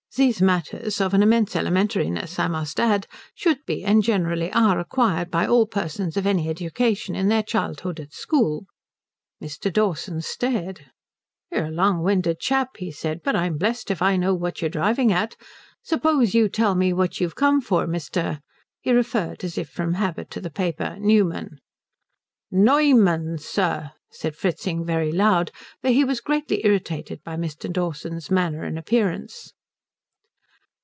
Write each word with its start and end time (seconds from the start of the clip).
These 0.17 0.41
matters, 0.41 0.99
of 0.99 1.13
an 1.13 1.23
immense 1.23 1.55
elementariness 1.55 2.37
I 2.37 2.49
must 2.49 2.81
add, 2.81 3.07
should 3.33 3.59
be 3.65 3.85
and 3.85 4.03
generally 4.03 4.51
are 4.51 4.77
acquired 4.77 5.31
by 5.31 5.47
all 5.47 5.65
persons 5.65 6.17
of 6.17 6.27
any 6.27 6.49
education 6.49 7.15
in 7.15 7.29
their 7.29 7.41
childhood 7.41 7.97
at 7.97 8.11
school." 8.11 8.65
Mr. 9.41 9.71
Dawson 9.71 10.19
stared. 10.21 10.87
"You're 11.49 11.67
a 11.67 11.71
long 11.71 12.03
winded 12.03 12.41
chap," 12.41 12.75
he 12.75 12.91
said, 12.91 13.21
"but 13.23 13.37
I'm 13.37 13.57
blessed 13.57 13.89
if 13.89 14.01
I 14.01 14.17
know 14.17 14.33
what 14.35 14.59
you're 14.59 14.69
driving 14.69 15.13
at. 15.13 15.37
Suppose 15.81 16.35
you 16.35 16.49
tell 16.49 16.75
me 16.75 16.91
what 16.91 17.21
you've 17.21 17.35
come 17.37 17.61
for, 17.61 17.87
Mr." 17.87 18.41
he 18.81 18.91
referred 18.91 19.45
as 19.45 19.57
if 19.57 19.69
from 19.69 19.93
habit 19.93 20.29
to 20.31 20.41
the 20.41 20.51
paper 20.51 20.97
"Newman." 20.99 21.59
"_Neu_mann, 22.53 23.39
sir," 23.39 23.91
said 24.11 24.35
Fritzing 24.35 24.83
very 24.83 25.13
loud, 25.13 25.51
for 25.81 25.87
he 25.89 26.03
was 26.03 26.19
greatly 26.19 26.65
irritated 26.65 27.23
by 27.23 27.37
Mr. 27.37 27.71
Dawson's 27.71 28.29
manner 28.29 28.63
and 28.65 28.77
appearance. 28.77 29.53